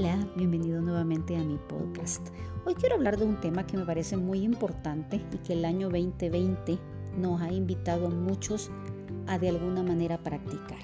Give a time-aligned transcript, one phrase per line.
[0.00, 2.26] Hola, bienvenido nuevamente a mi podcast.
[2.64, 5.90] Hoy quiero hablar de un tema que me parece muy importante y que el año
[5.90, 6.78] 2020
[7.18, 8.70] nos ha invitado a muchos
[9.26, 10.78] a de alguna manera practicar.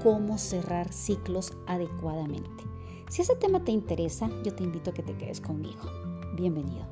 [0.00, 2.62] Cómo cerrar ciclos adecuadamente.
[3.10, 5.82] Si ese tema te interesa, yo te invito a que te quedes conmigo.
[6.36, 6.86] Bienvenido.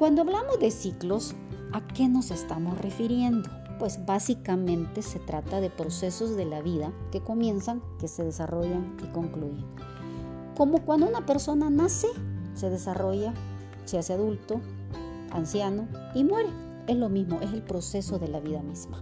[0.00, 1.36] Cuando hablamos de ciclos,
[1.72, 3.48] ¿a qué nos estamos refiriendo?
[3.78, 9.12] Pues básicamente se trata de procesos de la vida que comienzan, que se desarrollan y
[9.12, 9.64] concluyen.
[10.58, 12.08] Como cuando una persona nace,
[12.54, 13.32] se desarrolla,
[13.84, 14.60] se hace adulto,
[15.30, 15.86] anciano
[16.16, 16.48] y muere.
[16.88, 19.00] Es lo mismo, es el proceso de la vida misma.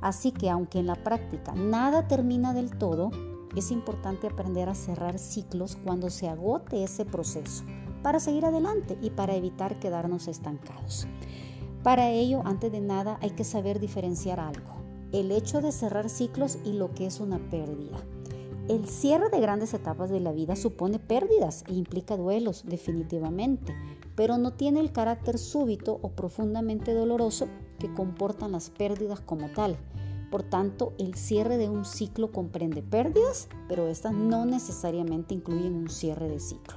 [0.00, 3.10] Así que aunque en la práctica nada termina del todo,
[3.54, 7.64] es importante aprender a cerrar ciclos cuando se agote ese proceso
[8.02, 11.06] para seguir adelante y para evitar quedarnos estancados.
[11.82, 14.72] Para ello, antes de nada, hay que saber diferenciar algo,
[15.12, 17.98] el hecho de cerrar ciclos y lo que es una pérdida.
[18.68, 23.74] El cierre de grandes etapas de la vida supone pérdidas e implica duelos, definitivamente,
[24.14, 29.78] pero no tiene el carácter súbito o profundamente doloroso que comportan las pérdidas como tal.
[30.30, 35.88] Por tanto, el cierre de un ciclo comprende pérdidas, pero estas no necesariamente incluyen un
[35.88, 36.76] cierre de ciclo.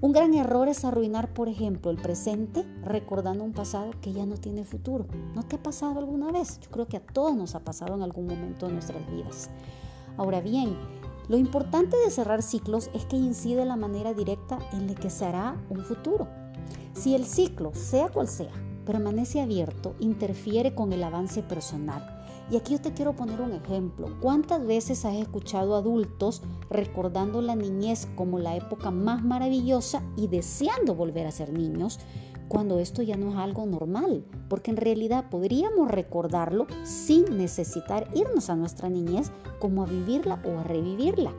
[0.00, 4.38] Un gran error es arruinar, por ejemplo, el presente recordando un pasado que ya no
[4.38, 5.04] tiene futuro.
[5.34, 6.58] ¿No te ha pasado alguna vez?
[6.60, 9.50] Yo creo que a todos nos ha pasado en algún momento de nuestras vidas.
[10.16, 10.76] Ahora bien,
[11.30, 15.24] lo importante de cerrar ciclos es que incide la manera directa en la que se
[15.24, 16.26] hará un futuro.
[16.92, 18.50] Si el ciclo, sea cual sea,
[18.84, 22.20] permanece abierto, interfiere con el avance personal
[22.50, 24.08] y aquí yo te quiero poner un ejemplo.
[24.20, 30.96] ¿Cuántas veces has escuchado adultos recordando la niñez como la época más maravillosa y deseando
[30.96, 32.00] volver a ser niños?
[32.50, 38.50] Cuando esto ya no es algo normal, porque en realidad podríamos recordarlo sin necesitar irnos
[38.50, 41.32] a nuestra niñez como a vivirla o a revivirla.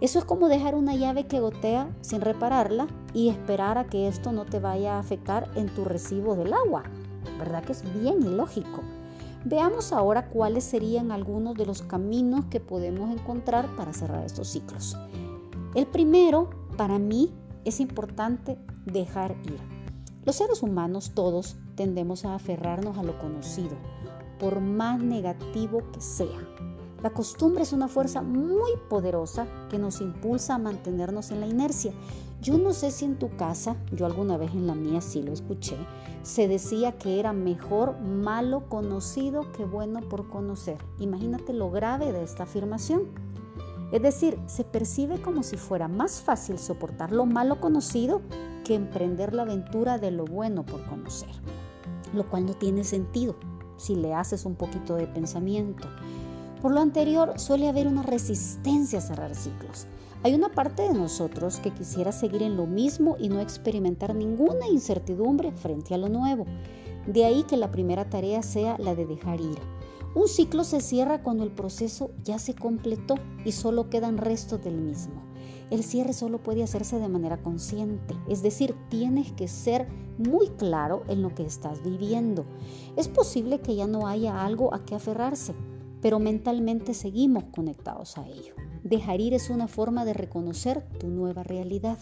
[0.00, 4.32] Eso es como dejar una llave que gotea sin repararla y esperar a que esto
[4.32, 6.82] no te vaya a afectar en tu recibo del agua.
[7.38, 8.80] ¿Verdad que es bien ilógico?
[9.44, 14.96] Veamos ahora cuáles serían algunos de los caminos que podemos encontrar para cerrar estos ciclos.
[15.76, 17.32] El primero, para mí,
[17.64, 19.71] es importante dejar ir.
[20.24, 23.76] Los seres humanos todos tendemos a aferrarnos a lo conocido,
[24.38, 26.38] por más negativo que sea.
[27.02, 31.92] La costumbre es una fuerza muy poderosa que nos impulsa a mantenernos en la inercia.
[32.40, 35.32] Yo no sé si en tu casa, yo alguna vez en la mía sí lo
[35.32, 35.76] escuché,
[36.22, 40.78] se decía que era mejor malo conocido que bueno por conocer.
[41.00, 43.08] Imagínate lo grave de esta afirmación.
[43.90, 48.22] Es decir, se percibe como si fuera más fácil soportar lo malo conocido
[48.74, 51.30] emprender la aventura de lo bueno por conocer,
[52.12, 53.36] lo cual no tiene sentido
[53.76, 55.88] si le haces un poquito de pensamiento.
[56.60, 59.86] Por lo anterior, suele haber una resistencia a cerrar ciclos.
[60.22, 64.68] Hay una parte de nosotros que quisiera seguir en lo mismo y no experimentar ninguna
[64.68, 66.46] incertidumbre frente a lo nuevo.
[67.08, 69.58] De ahí que la primera tarea sea la de dejar ir.
[70.14, 74.76] Un ciclo se cierra cuando el proceso ya se completó y solo quedan restos del
[74.76, 75.31] mismo.
[75.72, 79.88] El cierre solo puede hacerse de manera consciente, es decir, tienes que ser
[80.18, 82.44] muy claro en lo que estás viviendo.
[82.94, 85.54] Es posible que ya no haya algo a qué aferrarse,
[86.02, 88.54] pero mentalmente seguimos conectados a ello.
[88.84, 91.96] Dejar ir es una forma de reconocer tu nueva realidad.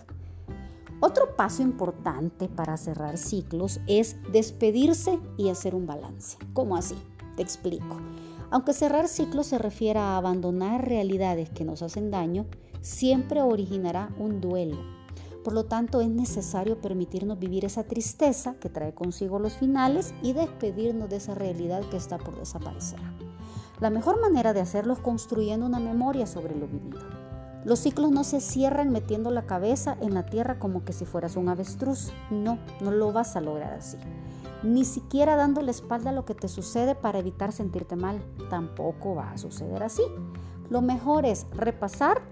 [0.99, 6.39] Otro paso importante para cerrar ciclos es despedirse y hacer un balance.
[6.55, 6.97] ¿Cómo así?
[7.37, 7.99] Te explico.
[8.51, 12.47] Aunque cerrar ciclos se refiera a abandonar realidades que nos hacen daño,
[12.81, 14.77] siempre originará un duelo.
[15.45, 20.33] Por lo tanto, es necesario permitirnos vivir esa tristeza que trae consigo los finales y
[20.33, 22.99] despedirnos de esa realidad que está por desaparecer.
[23.81, 27.01] La mejor manera de hacerlo es construyendo una memoria sobre lo vivido.
[27.65, 31.37] Los ciclos no se cierran metiendo la cabeza en la tierra como que si fueras
[31.37, 32.13] un avestruz.
[32.31, 33.97] No, no lo vas a lograr así.
[34.63, 38.23] Ni siquiera dando la espalda a lo que te sucede para evitar sentirte mal.
[38.51, 40.03] Tampoco va a suceder así.
[40.69, 42.23] Lo mejor es repasar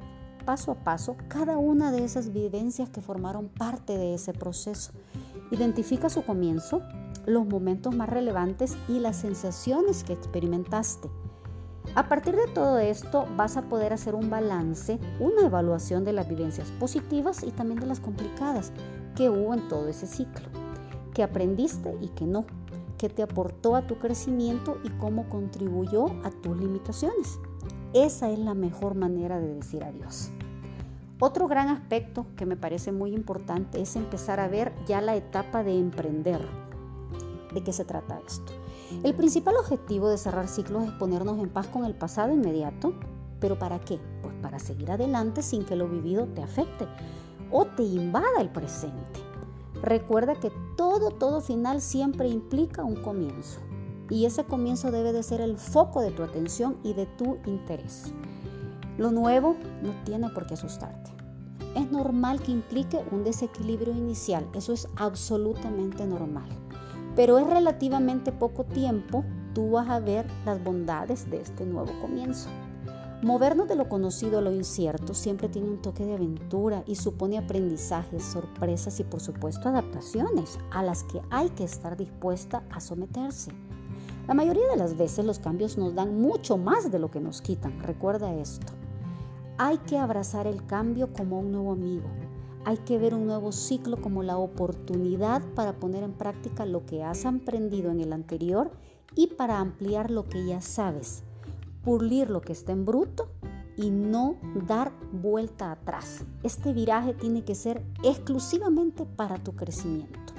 [0.44, 4.92] paso a paso cada una de esas vivencias que formaron parte de ese proceso.
[5.50, 6.82] Identifica su comienzo,
[7.26, 11.10] los momentos más relevantes y las sensaciones que experimentaste.
[11.94, 16.28] A partir de todo esto vas a poder hacer un balance, una evaluación de las
[16.28, 18.72] vivencias positivas y también de las complicadas
[19.16, 20.48] que hubo en todo ese ciclo,
[21.18, 22.44] que aprendiste y que no,
[22.96, 27.40] que te aportó a tu crecimiento y cómo contribuyó a tus limitaciones.
[27.92, 30.30] Esa es la mejor manera de decir adiós.
[31.18, 35.64] Otro gran aspecto que me parece muy importante es empezar a ver ya la etapa
[35.64, 36.46] de emprender.
[37.52, 38.52] ¿De qué se trata esto?
[39.02, 42.94] El principal objetivo de cerrar ciclos es ponernos en paz con el pasado inmediato
[43.40, 43.98] ¿Pero para qué?
[44.22, 46.86] Pues para seguir adelante sin que lo vivido te afecte
[47.50, 49.27] o te invada el presente.
[49.82, 53.60] Recuerda que todo, todo final siempre implica un comienzo.
[54.10, 58.12] Y ese comienzo debe de ser el foco de tu atención y de tu interés.
[58.96, 61.10] Lo nuevo no tiene por qué asustarte.
[61.76, 66.48] Es normal que implique un desequilibrio inicial, eso es absolutamente normal.
[67.14, 72.48] Pero es relativamente poco tiempo, tú vas a ver las bondades de este nuevo comienzo.
[73.22, 77.36] Movernos de lo conocido a lo incierto siempre tiene un toque de aventura y supone
[77.36, 83.50] aprendizajes, sorpresas y por supuesto adaptaciones a las que hay que estar dispuesta a someterse.
[84.28, 87.42] La mayoría de las veces los cambios nos dan mucho más de lo que nos
[87.42, 88.72] quitan, recuerda esto.
[89.56, 92.06] Hay que abrazar el cambio como un nuevo amigo.
[92.64, 97.02] Hay que ver un nuevo ciclo como la oportunidad para poner en práctica lo que
[97.02, 98.70] has aprendido en el anterior
[99.16, 101.24] y para ampliar lo que ya sabes
[101.82, 103.28] pulir lo que está en bruto
[103.76, 104.36] y no
[104.66, 106.24] dar vuelta atrás.
[106.42, 110.34] Este viraje tiene que ser exclusivamente para tu crecimiento.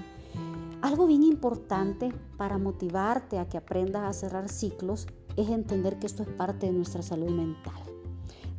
[0.81, 6.23] Algo bien importante para motivarte a que aprendas a cerrar ciclos es entender que esto
[6.23, 7.81] es parte de nuestra salud mental.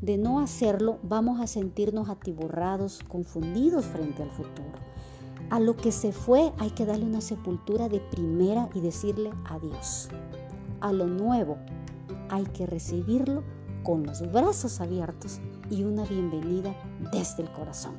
[0.01, 4.73] De no hacerlo, vamos a sentirnos atiborrados, confundidos frente al futuro.
[5.51, 10.09] A lo que se fue hay que darle una sepultura de primera y decirle adiós.
[10.81, 11.59] A lo nuevo
[12.31, 13.43] hay que recibirlo
[13.83, 16.75] con los brazos abiertos y una bienvenida
[17.13, 17.97] desde el corazón.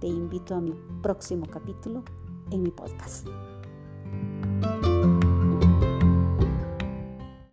[0.00, 2.02] Te invito a mi próximo capítulo
[2.50, 3.26] en mi podcast.